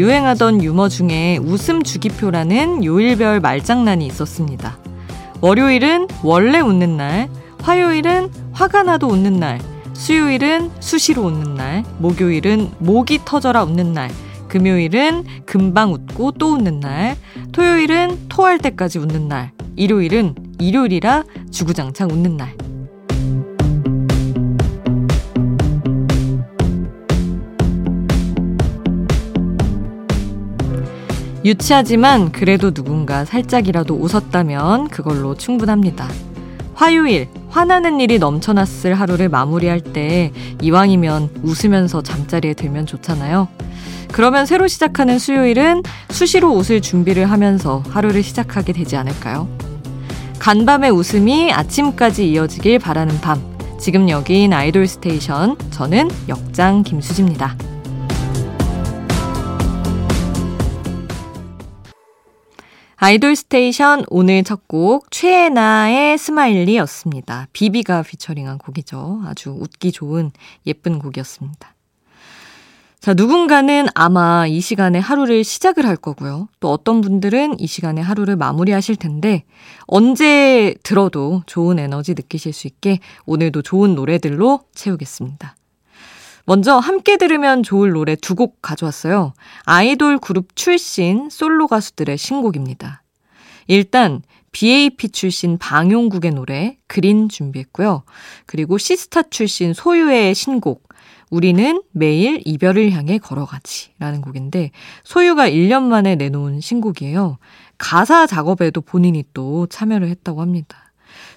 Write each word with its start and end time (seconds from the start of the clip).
유행하던 0.00 0.62
유머 0.62 0.88
중에 0.88 1.36
웃음 1.42 1.82
주기표라는 1.82 2.86
요일별 2.86 3.40
말장난이 3.40 4.06
있었습니다. 4.06 4.78
월요일은 5.42 6.08
원래 6.22 6.58
웃는 6.58 6.96
날, 6.96 7.28
화요일은 7.60 8.30
화가 8.52 8.84
나도 8.84 9.08
웃는 9.08 9.38
날, 9.38 9.60
수요일은 9.92 10.70
수시로 10.80 11.24
웃는 11.24 11.54
날, 11.54 11.84
목요일은 11.98 12.70
목이 12.78 13.20
터져라 13.26 13.62
웃는 13.64 13.92
날, 13.92 14.10
금요일은 14.48 15.24
금방 15.44 15.92
웃고 15.92 16.32
또 16.32 16.54
웃는 16.54 16.80
날, 16.80 17.18
토요일은 17.52 18.28
토할 18.30 18.56
때까지 18.56 18.98
웃는 18.98 19.28
날, 19.28 19.52
일요일은 19.76 20.34
일요일이라 20.58 21.24
주구장창 21.50 22.08
웃는 22.10 22.38
날. 22.38 22.54
유치하지만 31.44 32.32
그래도 32.32 32.70
누군가 32.70 33.24
살짝이라도 33.24 33.94
웃었다면 33.94 34.88
그걸로 34.88 35.34
충분합니다. 35.34 36.08
화요일, 36.74 37.28
화나는 37.48 38.00
일이 38.00 38.18
넘쳐났을 38.18 38.94
하루를 38.94 39.28
마무리할 39.28 39.80
때 39.80 40.32
이왕이면 40.62 41.40
웃으면서 41.42 42.02
잠자리에 42.02 42.54
들면 42.54 42.86
좋잖아요. 42.86 43.48
그러면 44.12 44.44
새로 44.44 44.66
시작하는 44.66 45.18
수요일은 45.18 45.82
수시로 46.10 46.50
웃을 46.50 46.80
준비를 46.80 47.30
하면서 47.30 47.82
하루를 47.90 48.22
시작하게 48.22 48.72
되지 48.72 48.96
않을까요? 48.96 49.48
간밤의 50.38 50.90
웃음이 50.90 51.52
아침까지 51.52 52.30
이어지길 52.30 52.78
바라는 52.78 53.20
밤. 53.20 53.40
지금 53.78 54.08
여긴 54.08 54.52
아이돌 54.52 54.86
스테이션. 54.86 55.56
저는 55.70 56.10
역장 56.28 56.82
김수지입니다. 56.82 57.56
아이돌 63.02 63.34
스테이션 63.34 64.04
오늘 64.08 64.44
첫 64.44 64.60
곡 64.68 65.10
최예나의 65.10 66.18
Smiley였습니다. 66.18 67.48
비비가 67.54 68.02
피처링한 68.02 68.58
곡이죠. 68.58 69.22
아주 69.24 69.56
웃기 69.58 69.90
좋은 69.90 70.32
예쁜 70.66 70.98
곡이었습니다. 70.98 71.74
자, 73.00 73.14
누군가는 73.14 73.86
아마 73.94 74.46
이 74.46 74.60
시간에 74.60 74.98
하루를 74.98 75.44
시작을 75.44 75.86
할 75.86 75.96
거고요. 75.96 76.48
또 76.60 76.70
어떤 76.70 77.00
분들은 77.00 77.58
이 77.58 77.66
시간에 77.66 78.02
하루를 78.02 78.36
마무리하실 78.36 78.96
텐데 78.96 79.44
언제 79.86 80.74
들어도 80.82 81.42
좋은 81.46 81.78
에너지 81.78 82.12
느끼실 82.12 82.52
수 82.52 82.66
있게 82.66 82.98
오늘도 83.24 83.62
좋은 83.62 83.94
노래들로 83.94 84.60
채우겠습니다. 84.74 85.56
먼저 86.50 86.78
함께 86.78 87.16
들으면 87.16 87.62
좋을 87.62 87.92
노래 87.92 88.16
두 88.16 88.34
곡 88.34 88.60
가져왔어요. 88.60 89.34
아이돌 89.66 90.18
그룹 90.18 90.56
출신 90.56 91.28
솔로 91.30 91.68
가수들의 91.68 92.18
신곡입니다. 92.18 93.02
일단 93.68 94.22
BAP 94.50 95.10
출신 95.10 95.58
방용국의 95.58 96.32
노래 96.32 96.76
그린 96.88 97.28
준비했고요. 97.28 98.02
그리고 98.46 98.78
시스타 98.78 99.24
출신 99.30 99.74
소유의 99.74 100.34
신곡 100.34 100.88
우리는 101.30 101.82
매일 101.92 102.42
이별을 102.44 102.90
향해 102.90 103.18
걸어가지 103.18 103.92
라는 104.00 104.20
곡인데 104.20 104.72
소유가 105.04 105.48
1년 105.48 105.82
만에 105.82 106.16
내놓은 106.16 106.60
신곡이에요. 106.60 107.38
가사 107.78 108.26
작업에도 108.26 108.80
본인이 108.80 109.22
또 109.32 109.68
참여를 109.68 110.08
했다고 110.08 110.40
합니다. 110.40 110.89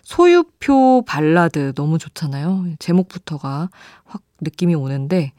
소유표 0.03 1.03
발라드 1.05 1.73
너무 1.75 1.97
좋잖아요. 1.97 2.65
제목부터가 2.79 3.69
확 4.05 4.21
느낌이 4.41 4.75
오는데 4.75 5.33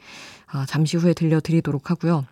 아, 0.46 0.64
잠시 0.66 0.96
후에 0.96 1.14
들려드리도록 1.14 1.90
하고요. 1.90 2.24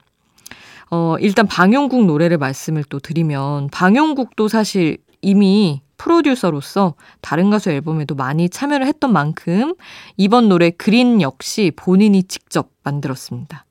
어, 0.90 1.16
일단 1.20 1.46
방용국 1.46 2.04
노래를 2.06 2.38
말씀을 2.38 2.84
또 2.84 3.00
드리면 3.00 3.68
방용국도 3.70 4.48
사실 4.48 4.98
이미 5.22 5.80
프로듀서로서 5.96 6.94
다른 7.20 7.50
가수 7.50 7.70
앨범에도 7.70 8.14
많이 8.14 8.48
참여를 8.48 8.86
했던 8.86 9.12
만큼 9.12 9.74
이번 10.16 10.48
노래 10.48 10.70
Green 10.70 11.22
역시 11.22 11.72
본인이 11.76 12.24
직접 12.24 12.70
만들었습니다. 12.82 13.64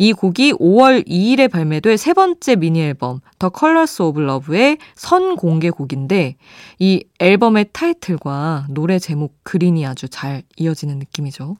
이 0.00 0.14
곡이 0.14 0.54
5월 0.54 1.06
2일에 1.06 1.50
발매될 1.50 1.98
세 1.98 2.14
번째 2.14 2.56
미니 2.56 2.80
앨범 2.80 3.20
The 3.38 3.50
Colors 3.50 4.00
of 4.00 4.18
Love의 4.18 4.78
선 4.94 5.36
공개 5.36 5.68
곡인데 5.68 6.36
이 6.78 7.04
앨범의 7.18 7.66
타이틀과 7.74 8.68
노래 8.70 8.98
제목 8.98 9.36
Green이 9.42 9.84
아주 9.84 10.08
잘 10.08 10.42
이어지는 10.56 10.98
느낌이죠. 11.00 11.58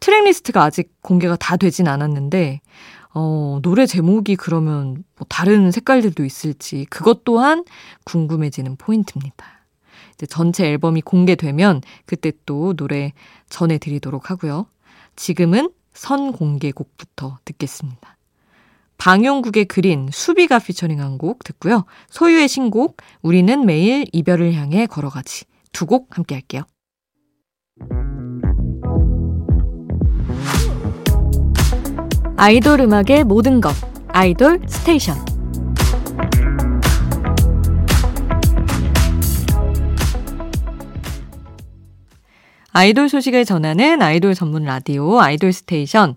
트랙 0.00 0.24
리스트가 0.24 0.64
아직 0.64 0.94
공개가 1.02 1.36
다 1.36 1.58
되진 1.58 1.86
않았는데 1.86 2.62
어, 3.12 3.58
노래 3.60 3.84
제목이 3.84 4.36
그러면 4.36 5.04
뭐 5.18 5.26
다른 5.28 5.70
색깔들도 5.70 6.24
있을지 6.24 6.86
그것 6.88 7.22
또한 7.24 7.66
궁금해지는 8.04 8.76
포인트입니다. 8.76 9.44
이제 10.14 10.24
전체 10.24 10.66
앨범이 10.70 11.02
공개되면 11.02 11.82
그때 12.06 12.32
또 12.46 12.72
노래 12.72 13.12
전해드리도록 13.50 14.30
하고요. 14.30 14.68
지금은 15.16 15.68
선공개곡부터 15.94 17.38
듣겠습니다. 17.44 18.16
방용국의 18.98 19.64
Green 19.66 20.08
수비가 20.12 20.58
피처링한 20.58 21.18
곡 21.18 21.42
듣고요. 21.44 21.84
소유의 22.10 22.48
신곡 22.48 22.98
우리는 23.22 23.64
매일 23.66 24.06
이별을 24.12 24.54
향해 24.54 24.86
걸어가지 24.86 25.46
두 25.72 25.86
곡 25.86 26.16
함께 26.16 26.34
할게요. 26.36 26.62
아이돌 32.36 32.80
음악의 32.80 33.24
모든 33.24 33.60
것 33.60 33.72
아이돌 34.08 34.60
스테이션 34.68 35.33
아이돌 42.76 43.08
소식을 43.08 43.44
전하는 43.44 44.02
아이돌 44.02 44.34
전문 44.34 44.64
라디오 44.64 45.20
아이돌 45.20 45.52
스테이션 45.52 46.16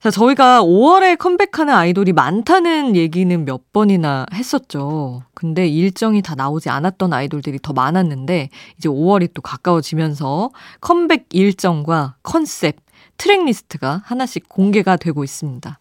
자, 0.00 0.10
저희가 0.10 0.62
5월에 0.62 1.18
컴백하는 1.18 1.74
아이돌이 1.74 2.12
많다는 2.12 2.94
얘기는 2.94 3.44
몇 3.44 3.72
번이나 3.72 4.26
했었죠. 4.34 5.22
근데 5.32 5.66
일정이 5.66 6.20
다 6.20 6.34
나오지 6.34 6.68
않았던 6.68 7.14
아이돌들이 7.14 7.58
더 7.62 7.72
많았는데, 7.72 8.50
이제 8.76 8.88
5월이 8.90 9.30
또 9.32 9.40
가까워지면서 9.40 10.50
컴백 10.82 11.28
일정과 11.32 12.16
컨셉, 12.22 12.76
트랙 13.16 13.46
리스트가 13.46 14.02
하나씩 14.04 14.46
공개가 14.46 14.98
되고 14.98 15.24
있습니다. 15.24 15.78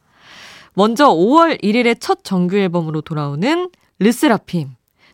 먼저 0.73 1.09
5월 1.09 1.61
1일에 1.61 1.97
첫 1.99 2.23
정규 2.23 2.55
앨범으로 2.55 3.01
돌아오는 3.01 3.69
르세라핌. 3.99 4.69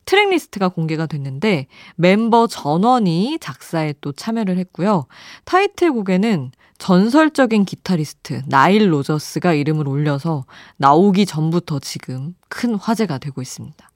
트랙 0.09 0.29
리스트가 0.29 0.69
공개가 0.69 1.05
됐는데 1.05 1.67
멤버 1.95 2.47
전원이 2.47 3.37
작사에 3.39 3.93
또 4.01 4.11
참여를 4.11 4.57
했고요. 4.57 5.05
타이틀곡에는 5.45 6.49
전설적인 6.79 7.65
기타리스트 7.65 8.41
나일 8.47 8.91
로저스가 8.91 9.53
이름을 9.53 9.87
올려서 9.87 10.45
나오기 10.77 11.27
전부터 11.27 11.77
지금 11.77 12.33
큰 12.47 12.73
화제가 12.73 13.19
되고 13.19 13.39
있습니다. 13.39 13.87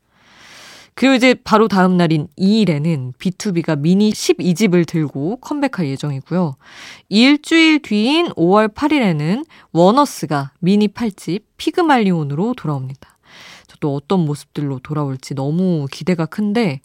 그리고 0.94 1.16
이제 1.16 1.34
바로 1.34 1.68
다음 1.68 1.98
날인 1.98 2.28
2일에는 2.38 3.16
B2B가 3.16 3.80
미니 3.80 4.12
12집을 4.12 4.86
들고 4.86 5.38
컴백할 5.38 5.88
예정이고요. 5.88 6.58
일주일 7.10 7.82
뒤인 7.82 8.28
5월 8.34 8.72
8일에는 8.72 9.44
워너스가 9.72 10.52
미니 10.60 10.90
8집 10.90 11.42
피그말리온으로 11.58 12.54
돌아옵니다. 12.54 13.13
저도 13.84 13.96
어떤 13.96 14.22
모습들로 14.26 14.80
돌아올지 14.80 15.36
너무 15.36 15.88
기대가 15.92 16.26
큰데 16.26 16.80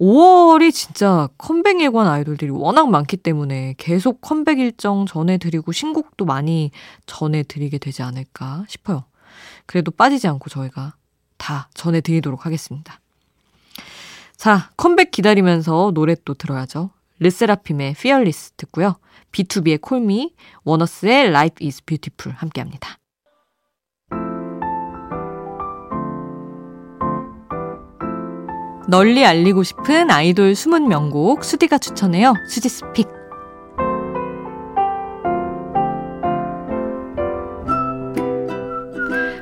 5월이 0.00 0.72
진짜 0.72 1.28
컴백 1.36 1.82
예관 1.82 2.08
아이돌들이 2.08 2.50
워낙 2.50 2.88
많기 2.90 3.18
때문에 3.18 3.74
계속 3.76 4.22
컴백 4.22 4.58
일정 4.58 5.04
전해드리고 5.04 5.70
신곡도 5.72 6.24
많이 6.24 6.70
전해드리게 7.04 7.76
되지 7.76 8.02
않을까 8.02 8.64
싶어요. 8.66 9.04
그래도 9.66 9.90
빠지지 9.90 10.26
않고 10.26 10.48
저희가 10.48 10.94
다 11.36 11.68
전해드리도록 11.74 12.46
하겠습니다. 12.46 12.98
자, 14.36 14.70
컴백 14.76 15.10
기다리면서 15.10 15.92
노래 15.94 16.16
또 16.24 16.32
들어야죠. 16.32 16.90
르세라핌의 17.20 17.90
Fearless 17.90 18.52
듣고요. 18.56 18.96
B2B의 19.30 19.86
Call 19.86 20.04
Me, 20.04 20.34
워너스의 20.64 21.28
Life 21.28 21.64
is 21.64 21.82
Beautiful 21.84 22.36
함께 22.36 22.60
합니다. 22.60 22.96
널리 28.88 29.24
알리고 29.24 29.62
싶은 29.62 30.10
아이돌 30.10 30.54
숨은 30.54 30.88
명곡 30.88 31.44
수디가 31.44 31.78
추천해요. 31.78 32.34
수지 32.48 32.68
스픽. 32.68 33.08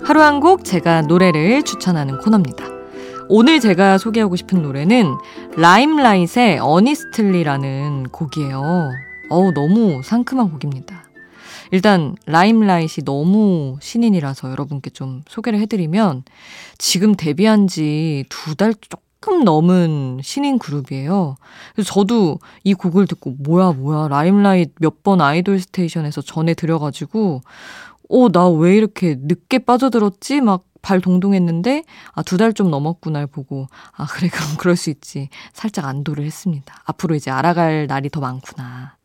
하루 0.04 0.22
한 0.22 0.40
곡 0.40 0.64
제가 0.64 1.02
노래를 1.02 1.62
추천하는 1.62 2.18
코너입니다. 2.18 2.64
오늘 3.28 3.60
제가 3.60 3.98
소개하고 3.98 4.34
싶은 4.36 4.62
노래는 4.62 5.06
라임라이트의 5.56 6.58
Honestly라는 6.60 8.08
곡이에요. 8.10 8.90
어우, 9.28 9.52
너무 9.52 10.00
상큼한 10.02 10.50
곡입니다. 10.50 11.04
일단 11.70 12.16
라임라이트이 12.26 13.04
너무 13.04 13.76
신인이라서 13.80 14.50
여러분께 14.50 14.90
좀 14.90 15.22
소개를 15.28 15.60
해드리면 15.60 16.24
지금 16.78 17.14
데뷔한 17.14 17.68
지 17.68 18.24
두 18.28 18.56
달 18.56 18.74
조금 18.74 19.04
넘은 19.28 20.20
신인 20.22 20.58
그룹이에요. 20.58 21.36
그래서 21.74 21.92
저도 21.92 22.38
이 22.64 22.72
곡을 22.74 23.06
듣고 23.06 23.36
뭐야 23.38 23.72
뭐야 23.72 24.08
라임라이트 24.08 24.72
몇 24.80 25.02
번 25.02 25.20
아이돌 25.20 25.60
스테이션에서 25.60 26.22
전해 26.22 26.54
드려가지고 26.54 27.42
어, 28.10 28.28
나 28.32 28.48
왜 28.48 28.76
이렇게 28.76 29.16
늦게 29.20 29.60
빠져들었지? 29.60 30.40
막 30.40 30.64
발 30.82 31.02
동동했는데, 31.02 31.84
아, 32.14 32.22
두 32.22 32.38
달 32.38 32.54
좀 32.54 32.70
넘었구나 32.70 33.26
보고, 33.26 33.66
아, 33.92 34.06
그래, 34.06 34.28
그럼 34.28 34.56
그럴 34.56 34.76
수 34.76 34.88
있지. 34.88 35.28
살짝 35.52 35.84
안도를 35.84 36.24
했습니다. 36.24 36.74
앞으로 36.86 37.14
이제 37.16 37.30
알아갈 37.30 37.86
날이 37.86 38.08
더 38.08 38.20
많구나. 38.20 38.96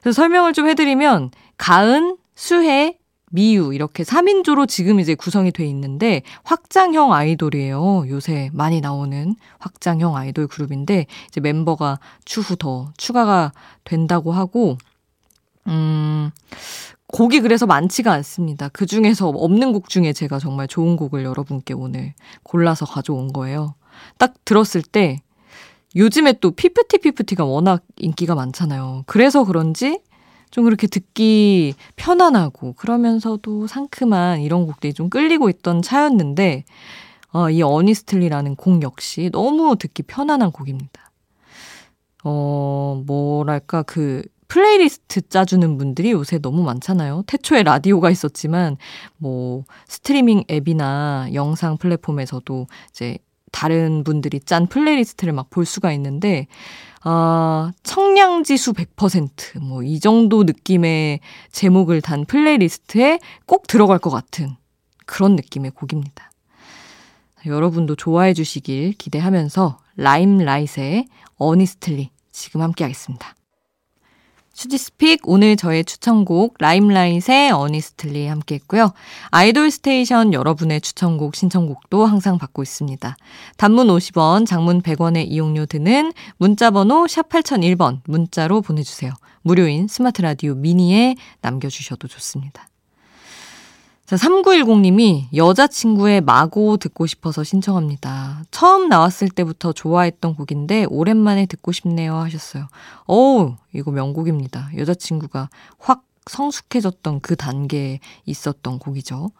그래서 0.00 0.14
설명을 0.14 0.52
좀 0.52 0.68
해드리면, 0.68 1.32
가은, 1.58 2.18
수혜, 2.36 2.98
미유 3.32 3.74
이렇게 3.74 4.02
3인조로 4.02 4.68
지금 4.68 5.00
이제 5.00 5.14
구성이 5.14 5.50
돼 5.50 5.66
있는데 5.66 6.22
확장형 6.44 7.12
아이돌이에요. 7.12 8.08
요새 8.08 8.50
많이 8.52 8.80
나오는 8.80 9.34
확장형 9.58 10.16
아이돌 10.16 10.46
그룹인데 10.46 11.06
이제 11.28 11.40
멤버가 11.40 11.98
추후 12.24 12.56
더 12.56 12.92
추가가 12.96 13.52
된다고 13.84 14.32
하고 14.32 14.78
음 15.66 16.30
곡이 17.08 17.40
그래서 17.40 17.66
많지가 17.66 18.12
않습니다. 18.12 18.68
그 18.68 18.86
중에서 18.86 19.28
없는 19.28 19.72
곡 19.72 19.88
중에 19.88 20.12
제가 20.12 20.38
정말 20.38 20.68
좋은 20.68 20.96
곡을 20.96 21.24
여러분께 21.24 21.74
오늘 21.74 22.14
골라서 22.42 22.84
가져온 22.86 23.32
거예요. 23.32 23.74
딱 24.18 24.34
들었을 24.44 24.82
때 24.82 25.20
요즘에 25.94 26.34
또 26.40 26.50
피프티 26.50 26.98
피프티가 26.98 27.44
워낙 27.44 27.82
인기가 27.96 28.34
많잖아요. 28.34 29.04
그래서 29.06 29.44
그런지 29.44 30.00
좀 30.56 30.64
그렇게 30.64 30.86
듣기 30.86 31.74
편안하고 31.96 32.72
그러면서도 32.72 33.66
상큼한 33.66 34.40
이런 34.40 34.66
곡들이 34.66 34.94
좀 34.94 35.10
끌리고 35.10 35.50
있던 35.50 35.82
차였는데 35.82 36.64
어, 37.34 37.50
이 37.50 37.60
어니스틀리라는 37.60 38.56
곡 38.56 38.80
역시 38.80 39.28
너무 39.34 39.76
듣기 39.76 40.04
편안한 40.04 40.52
곡입니다. 40.52 41.10
어, 42.24 43.02
뭐랄까 43.06 43.82
그 43.82 44.22
플레이리스트 44.48 45.28
짜주는 45.28 45.76
분들이 45.76 46.12
요새 46.12 46.38
너무 46.38 46.62
많잖아요. 46.62 47.24
태초에 47.26 47.62
라디오가 47.62 48.10
있었지만, 48.10 48.76
뭐, 49.18 49.64
스트리밍 49.88 50.44
앱이나 50.50 51.28
영상 51.34 51.76
플랫폼에서도 51.76 52.66
이제 52.90 53.18
다른 53.52 54.04
분들이 54.04 54.40
짠 54.40 54.68
플레이리스트를 54.68 55.34
막 55.34 55.50
볼 55.50 55.66
수가 55.66 55.92
있는데, 55.92 56.46
아, 57.08 57.70
청량지수 57.84 58.72
100%, 58.72 59.60
뭐, 59.60 59.84
이 59.84 60.00
정도 60.00 60.42
느낌의 60.42 61.20
제목을 61.52 62.00
단 62.00 62.24
플레이리스트에 62.24 63.20
꼭 63.46 63.68
들어갈 63.68 64.00
것 64.00 64.10
같은 64.10 64.56
그런 65.06 65.36
느낌의 65.36 65.70
곡입니다. 65.70 66.32
여러분도 67.46 67.94
좋아해 67.94 68.34
주시길 68.34 68.94
기대하면서 68.94 69.78
라임라이트의 69.94 71.06
Honestly 71.36 72.10
지금 72.32 72.60
함께 72.60 72.82
하겠습니다. 72.82 73.35
수지's 74.56 74.94
pick 74.94 75.20
오늘 75.24 75.54
저의 75.54 75.84
추천곡 75.84 76.54
라임라이트의 76.58 77.50
Honestly 77.50 78.26
함께 78.26 78.54
했고요. 78.54 78.94
아이돌 79.30 79.70
스테이션 79.70 80.32
여러분의 80.32 80.80
추천곡 80.80 81.36
신청곡도 81.36 82.06
항상 82.06 82.38
받고 82.38 82.62
있습니다. 82.62 83.16
단문 83.58 83.88
50원, 83.88 84.46
장문 84.46 84.80
100원의 84.80 85.26
이용료 85.28 85.66
드는 85.66 86.10
문자 86.38 86.70
번호 86.70 87.06
샵 87.06 87.28
8001번 87.28 88.00
문자로 88.06 88.62
보내 88.62 88.82
주세요. 88.82 89.12
무료인 89.42 89.88
스마트 89.88 90.22
라디오 90.22 90.54
미니에 90.54 91.16
남겨 91.42 91.68
주셔도 91.68 92.08
좋습니다. 92.08 92.66
자, 94.06 94.14
3910님이 94.14 95.26
여자친구의 95.34 96.20
마고 96.20 96.76
듣고 96.76 97.06
싶어서 97.08 97.42
신청합니다. 97.42 98.44
처음 98.52 98.88
나왔을 98.88 99.28
때부터 99.28 99.72
좋아했던 99.72 100.36
곡인데 100.36 100.86
오랜만에 100.88 101.46
듣고 101.46 101.72
싶네요 101.72 102.14
하셨어요. 102.14 102.68
어우, 103.06 103.56
이거 103.72 103.90
명곡입니다. 103.90 104.70
여자친구가 104.76 105.50
확 105.78 106.04
성숙해졌던 106.26 107.20
그 107.20 107.34
단계에 107.34 107.98
있었던 108.26 108.78
곡이죠. 108.78 109.30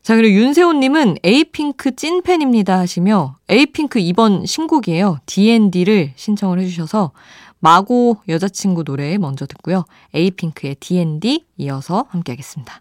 자, 0.00 0.16
그리고 0.16 0.34
윤세호님은 0.34 1.18
에이핑크 1.22 1.94
찐팬입니다 1.94 2.78
하시며 2.78 3.36
에이핑크 3.50 3.98
이번 3.98 4.46
신곡이에요. 4.46 5.18
D&D를 5.26 6.12
신청을 6.16 6.58
해주셔서 6.60 7.12
마고 7.58 8.16
여자친구 8.28 8.84
노래 8.84 9.18
먼저 9.18 9.44
듣고요. 9.44 9.84
에이핑크의 10.14 10.76
D&D 10.76 11.44
이어서 11.58 12.06
함께 12.08 12.32
하겠습니다. 12.32 12.80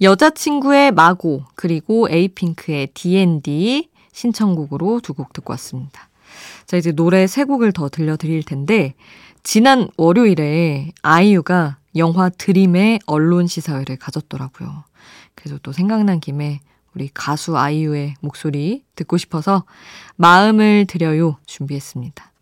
여자친구의 0.00 0.92
마고 0.92 1.44
그리고 1.54 2.08
에이핑크의 2.10 2.88
D&D 2.88 3.88
신청곡으로 4.12 5.00
두 5.00 5.14
곡 5.14 5.32
듣고 5.32 5.52
왔습니다. 5.52 6.08
자 6.66 6.76
이제 6.76 6.92
노래 6.92 7.26
세 7.26 7.44
곡을 7.44 7.72
더 7.72 7.88
들려드릴 7.88 8.42
텐데 8.42 8.94
지난 9.42 9.88
월요일에 9.96 10.92
아이유가 11.02 11.78
영화 11.96 12.28
드림의 12.28 13.00
언론 13.06 13.46
시사회를 13.46 13.96
가졌더라고요. 13.96 14.84
그래서 15.34 15.58
또 15.62 15.72
생각난 15.72 16.20
김에 16.20 16.60
우리 16.94 17.08
가수 17.12 17.56
아이유의 17.56 18.14
목소리 18.20 18.84
듣고 18.96 19.16
싶어서 19.16 19.64
마음을 20.16 20.86
드려요 20.88 21.38
준비했습니다. 21.46 22.33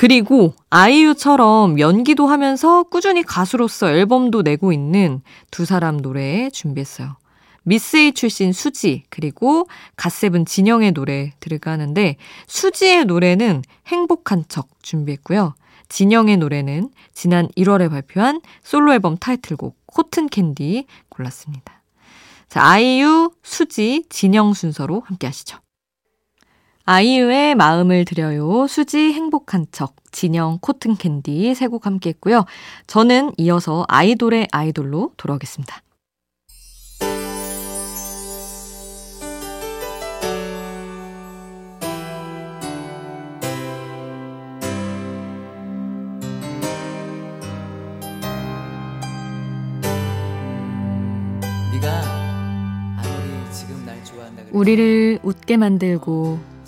그리고 0.00 0.54
아이유처럼 0.70 1.78
연기도 1.78 2.26
하면서 2.26 2.84
꾸준히 2.84 3.22
가수로서 3.22 3.90
앨범도 3.90 4.40
내고 4.40 4.72
있는 4.72 5.20
두 5.50 5.66
사람 5.66 6.00
노래 6.00 6.48
준비했어요. 6.48 7.18
miss 7.64 8.02
A 8.02 8.12
출신 8.12 8.54
수지 8.54 9.02
그리고 9.10 9.68
갓세븐 9.96 10.46
진영의 10.46 10.92
노래 10.92 11.32
들을까 11.38 11.72
하는데 11.72 12.16
수지의 12.46 13.04
노래는 13.04 13.60
행복한 13.88 14.44
척 14.48 14.68
준비했고요. 14.80 15.54
진영의 15.90 16.38
노래는 16.38 16.88
지난 17.12 17.48
1월에 17.48 17.90
발표한 17.90 18.40
솔로 18.62 18.94
앨범 18.94 19.18
타이틀곡 19.18 19.76
Cotton 19.84 20.30
Candy 20.30 20.86
골랐습니다. 21.10 21.82
자, 22.48 22.64
아이유, 22.64 23.32
수지, 23.42 24.04
진영 24.08 24.54
순서로 24.54 25.02
함께 25.04 25.26
하시죠. 25.26 25.58
아이유의 26.90 27.54
마음을 27.54 28.04
드려요. 28.04 28.66
수지 28.66 29.12
행복한 29.12 29.64
척. 29.70 29.94
진영 30.10 30.58
코튼 30.60 30.96
캔디 30.96 31.54
세 31.54 31.68
곡 31.68 31.86
함께 31.86 32.10
했고요. 32.10 32.46
저는 32.88 33.30
이어서 33.36 33.84
아이돌의 33.86 34.48
아이돌로 34.50 35.12
돌아오겠습니다. 35.16 35.82
우리를 54.50 55.20
웃게 55.22 55.56
만들고 55.56 56.40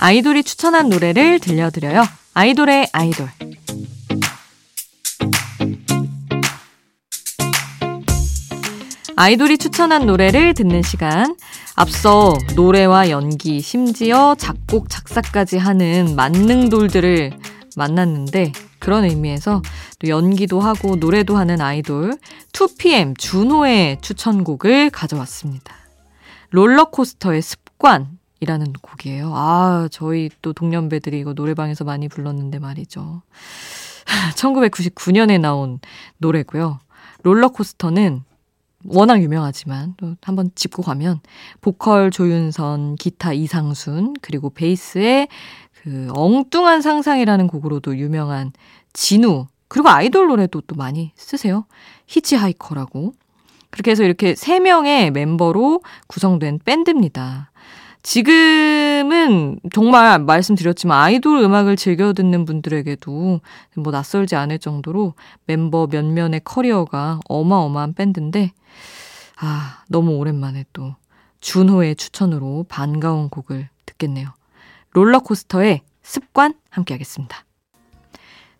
아이돌이 0.00 0.44
추천한 0.44 0.88
노래를 0.88 1.40
들려드려요. 1.40 2.04
아이돌의 2.34 2.88
아이돌. 2.92 3.28
아이돌이 9.16 9.58
추천한 9.58 10.06
노래를 10.06 10.54
듣는 10.54 10.82
시간. 10.82 11.36
앞서 11.74 12.38
노래와 12.54 13.10
연기, 13.10 13.60
심지어 13.60 14.36
작곡, 14.36 14.88
작사까지 14.88 15.58
하는 15.58 16.14
만능돌들을 16.14 17.32
만났는데 17.76 18.52
그런 18.78 19.04
의미에서 19.04 19.62
또 19.98 20.08
연기도 20.08 20.60
하고 20.60 20.94
노래도 20.94 21.36
하는 21.36 21.60
아이돌 21.60 22.16
2PM 22.52 23.18
준호의 23.18 23.98
추천곡을 24.00 24.90
가져왔습니다. 24.90 25.74
롤러코스터의 26.50 27.42
습관 27.42 28.17
이라는 28.40 28.72
곡이에요. 28.72 29.32
아, 29.34 29.88
저희 29.90 30.30
또 30.42 30.52
동년배들이 30.52 31.18
이거 31.18 31.32
노래방에서 31.32 31.84
많이 31.84 32.08
불렀는데 32.08 32.58
말이죠. 32.58 33.22
1999년에 34.36 35.40
나온 35.40 35.80
노래고요. 36.18 36.78
롤러코스터는 37.22 38.22
워낙 38.84 39.20
유명하지만 39.20 39.94
또 39.96 40.14
한번 40.22 40.50
짚고 40.54 40.82
가면 40.82 41.20
보컬 41.60 42.10
조윤선, 42.10 42.96
기타 42.96 43.32
이상순, 43.32 44.14
그리고 44.22 44.50
베이스의 44.50 45.28
그 45.82 46.08
엉뚱한 46.12 46.80
상상이라는 46.80 47.48
곡으로도 47.48 47.98
유명한 47.98 48.52
진우, 48.92 49.46
그리고 49.68 49.88
아이돌 49.88 50.28
노래도 50.28 50.60
또 50.62 50.74
많이 50.76 51.12
쓰세요. 51.14 51.66
히치하이커라고. 52.06 53.12
그렇게 53.70 53.90
해서 53.90 54.02
이렇게 54.02 54.34
세 54.34 54.60
명의 54.60 55.10
멤버로 55.10 55.82
구성된 56.06 56.60
밴드입니다. 56.64 57.50
지금은 58.02 59.60
정말 59.72 60.18
말씀드렸지만 60.20 60.98
아이돌 60.98 61.42
음악을 61.42 61.76
즐겨 61.76 62.12
듣는 62.12 62.44
분들에게도 62.44 63.40
뭐 63.76 63.92
낯설지 63.92 64.36
않을 64.36 64.58
정도로 64.58 65.14
멤버 65.46 65.86
몇몇의 65.86 66.40
커리어가 66.44 67.20
어마어마한 67.28 67.94
밴드인데, 67.94 68.52
아, 69.40 69.82
너무 69.88 70.16
오랜만에 70.16 70.64
또 70.72 70.94
준호의 71.40 71.96
추천으로 71.96 72.66
반가운 72.68 73.28
곡을 73.28 73.68
듣겠네요. 73.86 74.32
롤러코스터의 74.92 75.82
습관 76.02 76.54
함께 76.70 76.94
하겠습니다. 76.94 77.44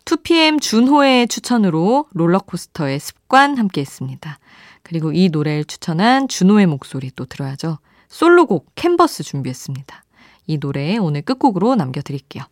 2PM 0.05 0.61
준호의 0.61 1.27
추천으로 1.27 2.05
롤러코스터의 2.13 2.99
습관 2.99 3.57
함께 3.57 3.81
했습니다. 3.81 4.39
그리고 4.81 5.11
이 5.11 5.29
노래를 5.29 5.65
추천한 5.65 6.27
준호의 6.27 6.65
목소리 6.65 7.11
또 7.15 7.25
들어야죠. 7.25 7.77
솔로곡 8.09 8.71
캔버스 8.75 9.23
준비했습니다. 9.23 10.03
이 10.47 10.57
노래 10.57 10.97
오늘 10.97 11.21
끝곡으로 11.21 11.75
남겨드릴게요. 11.75 12.43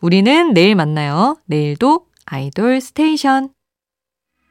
우리는 0.00 0.54
내일 0.54 0.74
만나요. 0.74 1.36
내일도 1.46 2.06
아이돌 2.26 2.80
스테이션. 2.80 3.50